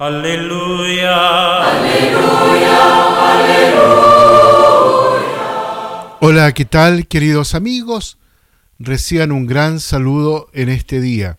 [0.00, 1.12] Aleluya.
[1.62, 2.78] Aleluya.
[3.34, 4.16] Aleluya.
[6.22, 8.16] Hola, ¿qué tal queridos amigos?
[8.78, 11.36] Reciban un gran saludo en este día.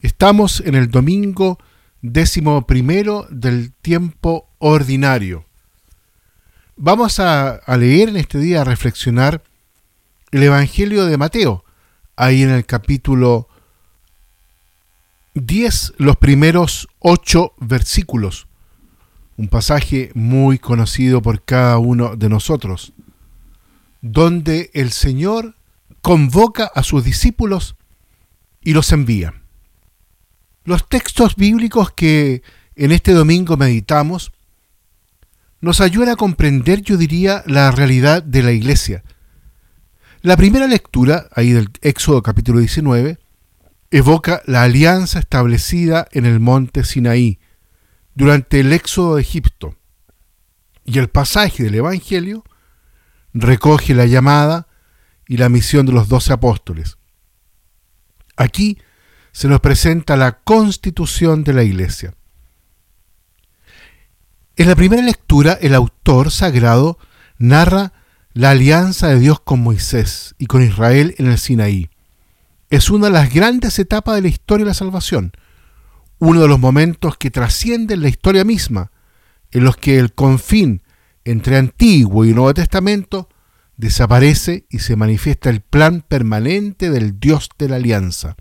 [0.00, 1.58] Estamos en el domingo
[2.00, 5.44] décimo primero del tiempo ordinario.
[6.76, 9.42] Vamos a, leer en este día, a reflexionar
[10.30, 11.66] el Evangelio de Mateo,
[12.16, 13.46] ahí en el capítulo
[15.34, 18.46] 10, los primeros ocho versículos,
[19.36, 22.92] un pasaje muy conocido por cada uno de nosotros,
[24.02, 25.56] donde el Señor
[26.02, 27.76] convoca a sus discípulos
[28.62, 29.34] y los envía.
[30.64, 32.42] Los textos bíblicos que
[32.76, 34.32] en este domingo meditamos
[35.60, 39.02] nos ayudan a comprender, yo diría, la realidad de la iglesia.
[40.22, 43.18] La primera lectura, ahí del Éxodo capítulo 19,
[43.90, 47.40] evoca la alianza establecida en el monte Sinaí
[48.14, 49.76] durante el éxodo de Egipto.
[50.84, 52.44] Y el pasaje del Evangelio
[53.32, 54.68] recoge la llamada
[55.26, 56.98] y la misión de los doce apóstoles.
[58.36, 58.78] Aquí
[59.32, 62.14] se nos presenta la constitución de la iglesia.
[64.56, 66.98] En la primera lectura, el autor sagrado
[67.38, 67.92] narra
[68.32, 71.90] la alianza de Dios con Moisés y con Israel en el Sinaí
[72.70, 75.32] es una de las grandes etapas de la historia de la salvación,
[76.18, 78.92] uno de los momentos que trascienden la historia misma,
[79.50, 80.82] en los que el confín
[81.24, 83.28] entre Antiguo y Nuevo Testamento
[83.76, 88.36] desaparece y se manifiesta el plan permanente del Dios de la alianza,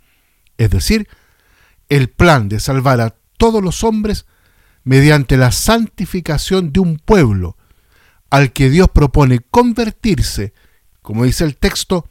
[0.57, 1.07] es decir,
[1.87, 4.27] el plan de salvar a todos los hombres
[4.83, 7.57] mediante la santificación de un pueblo
[8.29, 10.53] al que Dios propone convertirse,
[11.01, 12.07] como dice el texto,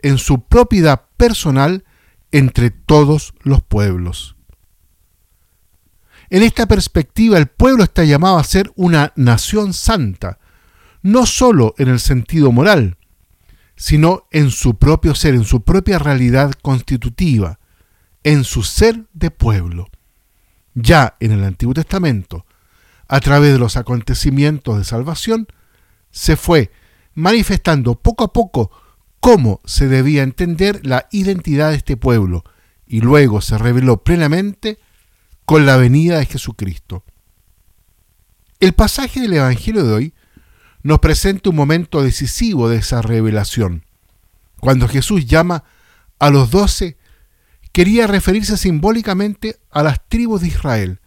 [0.00, 1.84] en su propiedad personal
[2.32, 4.34] entre todos los pueblos.
[6.30, 10.40] En esta perspectiva, el pueblo está llamado a ser una nación santa,
[11.00, 12.96] no sólo en el sentido moral,
[13.76, 17.60] sino en su propio ser, en su propia realidad constitutiva,
[18.24, 19.90] en su ser de pueblo.
[20.74, 22.46] Ya en el Antiguo Testamento,
[23.06, 25.46] a través de los acontecimientos de salvación,
[26.10, 26.72] se fue
[27.14, 28.72] manifestando poco a poco
[29.22, 32.42] cómo se debía entender la identidad de este pueblo
[32.88, 34.80] y luego se reveló plenamente
[35.44, 37.04] con la venida de Jesucristo.
[38.58, 40.14] El pasaje del Evangelio de hoy
[40.82, 43.84] nos presenta un momento decisivo de esa revelación.
[44.58, 45.62] Cuando Jesús llama
[46.18, 46.98] a los doce,
[47.70, 51.00] quería referirse simbólicamente a las tribus de Israel,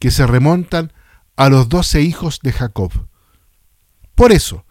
[0.00, 0.92] que se remontan
[1.36, 2.90] a los doce hijos de Jacob.
[4.16, 4.63] Por eso,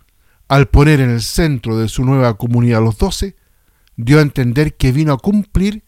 [0.53, 3.35] al poner en el centro de su nueva comunidad los doce,
[3.95, 5.83] dio a entender que vino a cumplir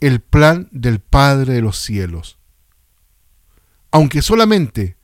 [0.00, 2.36] el plan del Padre de los cielos.
[3.92, 4.96] Aunque solamente,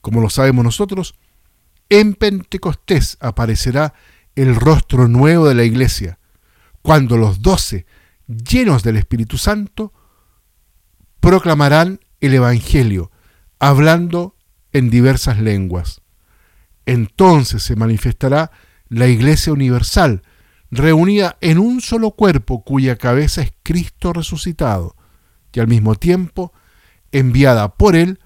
[0.00, 1.16] como lo sabemos nosotros,
[1.88, 3.92] en Pentecostés aparecerá
[4.36, 6.20] el rostro nuevo de la iglesia,
[6.80, 7.86] cuando los doce,
[8.28, 9.92] llenos del Espíritu Santo,
[11.18, 13.10] proclamarán el Evangelio,
[13.58, 14.36] hablando
[14.72, 16.03] en diversas lenguas.
[16.86, 18.50] Entonces se manifestará
[18.88, 20.22] la Iglesia Universal,
[20.70, 24.96] reunida en un solo cuerpo cuya cabeza es Cristo resucitado,
[25.52, 26.52] y al mismo tiempo
[27.12, 28.18] enviada por Él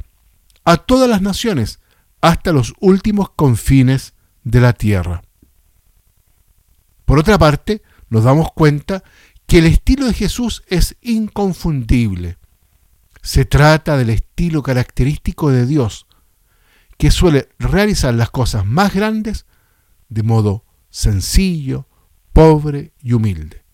[0.65, 1.81] a todas las naciones
[2.21, 4.15] hasta los últimos confines
[4.45, 5.23] de la tierra.
[7.05, 9.03] Por otra parte, nos damos cuenta
[9.47, 12.39] que el estilo de Jesús es inconfundible.
[13.23, 16.07] Se trata del estilo característico de Dios,
[16.99, 19.47] que suele realizar las cosas más grandes
[20.09, 21.87] de modo sencillo,
[22.33, 23.65] pobre y humilde.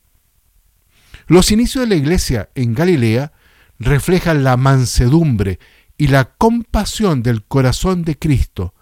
[1.26, 3.32] Los inicios de la iglesia en Galilea
[3.78, 5.58] reflejan la mansedumbre
[5.96, 8.74] y la compasión del corazón de Cristo,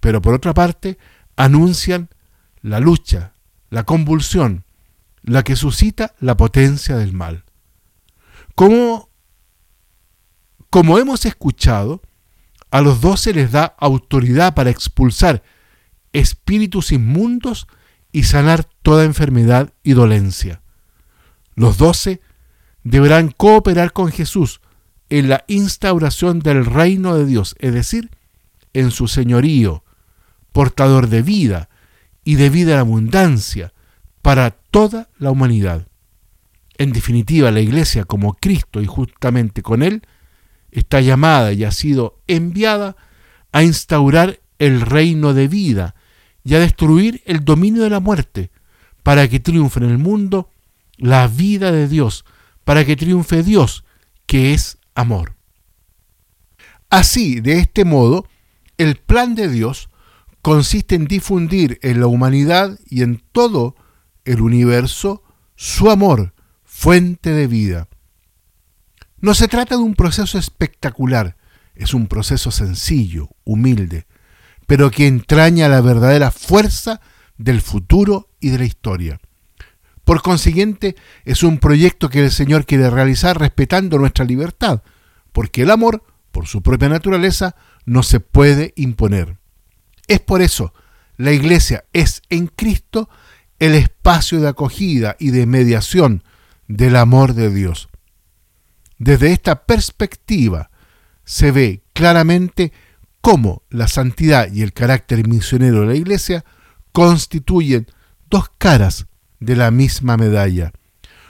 [0.00, 0.98] pero por otra parte
[1.36, 2.08] anuncian
[2.60, 3.34] la lucha,
[3.70, 4.64] la convulsión,
[5.22, 7.44] la que suscita la potencia del mal.
[8.54, 9.10] Como,
[10.70, 12.02] como hemos escuchado,
[12.74, 15.44] a los doce les da autoridad para expulsar
[16.12, 17.68] espíritus inmundos
[18.10, 20.60] y sanar toda enfermedad y dolencia.
[21.54, 22.20] Los doce
[22.82, 24.60] deberán cooperar con Jesús
[25.08, 28.10] en la instauración del reino de Dios, es decir,
[28.72, 29.84] en su señorío,
[30.50, 31.68] portador de vida
[32.24, 33.72] y de vida en abundancia
[34.20, 35.86] para toda la humanidad.
[36.76, 40.02] En definitiva, la iglesia como Cristo y justamente con Él
[40.74, 42.96] está llamada y ha sido enviada
[43.52, 45.94] a instaurar el reino de vida
[46.42, 48.50] y a destruir el dominio de la muerte,
[49.02, 50.50] para que triunfe en el mundo
[50.96, 52.24] la vida de Dios,
[52.64, 53.84] para que triunfe Dios,
[54.26, 55.36] que es amor.
[56.90, 58.26] Así, de este modo,
[58.76, 59.88] el plan de Dios
[60.42, 63.76] consiste en difundir en la humanidad y en todo
[64.24, 65.22] el universo
[65.56, 66.34] su amor,
[66.64, 67.88] fuente de vida.
[69.24, 71.38] No se trata de un proceso espectacular,
[71.74, 74.06] es un proceso sencillo, humilde,
[74.66, 77.00] pero que entraña la verdadera fuerza
[77.38, 79.18] del futuro y de la historia.
[80.04, 80.94] Por consiguiente,
[81.24, 84.82] es un proyecto que el Señor quiere realizar respetando nuestra libertad,
[85.32, 87.56] porque el amor, por su propia naturaleza,
[87.86, 89.38] no se puede imponer.
[90.06, 90.74] Es por eso,
[91.16, 93.08] la Iglesia es en Cristo
[93.58, 96.24] el espacio de acogida y de mediación
[96.68, 97.88] del amor de Dios.
[99.04, 100.70] Desde esta perspectiva
[101.26, 102.72] se ve claramente
[103.20, 106.42] cómo la santidad y el carácter misionero de la Iglesia
[106.90, 107.86] constituyen
[108.30, 109.06] dos caras
[109.40, 110.72] de la misma medalla.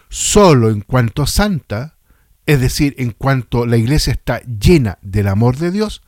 [0.09, 1.97] Solo en cuanto santa,
[2.47, 6.03] es decir, en cuanto la iglesia está llena del amor de Dios,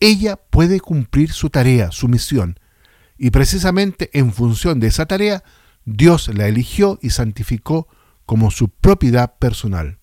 [0.00, 2.58] ella puede cumplir su tarea, su misión.
[3.18, 5.44] Y precisamente en función de esa tarea,
[5.84, 7.88] Dios la eligió y santificó
[8.24, 9.98] como su propiedad personal.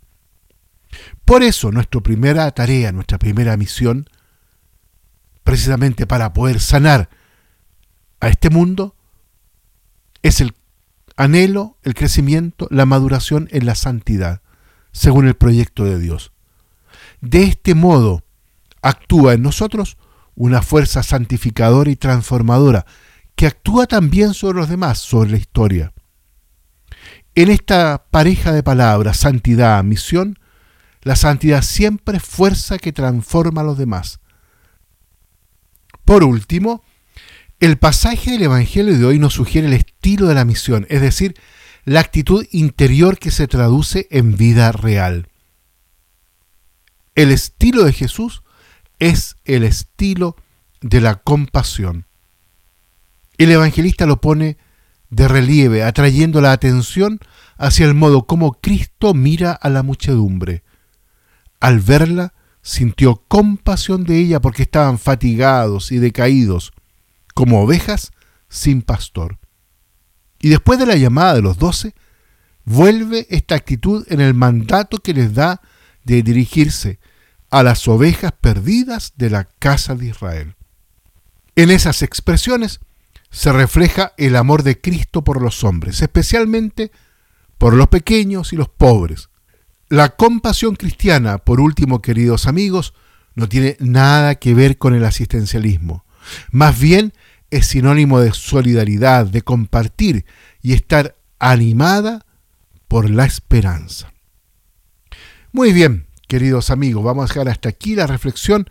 [1.29, 4.09] Por eso nuestra primera tarea, nuestra primera misión,
[5.43, 7.07] precisamente para poder sanar
[8.19, 8.95] a este mundo,
[10.23, 10.55] es el
[11.17, 14.41] anhelo el crecimiento, la maduración en la santidad,
[14.91, 16.31] según el proyecto de Dios.
[17.21, 18.23] De este modo
[18.81, 19.97] actúa en nosotros
[20.33, 22.87] una fuerza santificadora y transformadora
[23.35, 25.93] que actúa también sobre los demás, sobre la historia.
[27.35, 30.39] En esta pareja de palabras, santidad, misión,
[31.01, 34.19] la santidad siempre es fuerza que transforma a los demás.
[36.05, 36.83] Por último,
[37.59, 41.35] el pasaje del Evangelio de hoy nos sugiere el estilo de la misión, es decir,
[41.85, 45.27] la actitud interior que se traduce en vida real.
[47.15, 48.43] El estilo de Jesús
[48.99, 50.35] es el estilo
[50.81, 52.05] de la compasión.
[53.37, 54.57] El evangelista lo pone
[55.09, 57.19] de relieve, atrayendo la atención
[57.57, 60.63] hacia el modo como Cristo mira a la muchedumbre.
[61.59, 66.73] Al verla, sintió compasión de ella porque estaban fatigados y decaídos,
[67.33, 68.11] como ovejas
[68.49, 69.37] sin pastor.
[70.39, 71.93] Y después de la llamada de los doce,
[72.65, 75.61] vuelve esta actitud en el mandato que les da
[76.03, 76.99] de dirigirse
[77.49, 80.55] a las ovejas perdidas de la casa de Israel.
[81.55, 82.79] En esas expresiones
[83.31, 86.91] se refleja el amor de Cristo por los hombres, especialmente
[87.57, 89.29] por los pequeños y los pobres.
[89.89, 92.93] La compasión cristiana, por último, queridos amigos,
[93.33, 96.05] no tiene nada que ver con el asistencialismo.
[96.51, 97.11] Más bien
[97.49, 100.25] es sinónimo de solidaridad, de compartir
[100.61, 102.27] y estar animada
[102.87, 104.13] por la esperanza.
[105.51, 108.69] Muy bien, queridos amigos, vamos a dejar hasta aquí la reflexión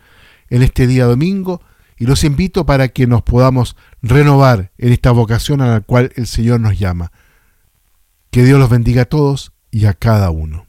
[0.49, 1.61] en este día domingo
[1.97, 6.27] y los invito para que nos podamos renovar en esta vocación a la cual el
[6.27, 7.11] Señor nos llama.
[8.31, 10.68] Que Dios los bendiga a todos y a cada uno.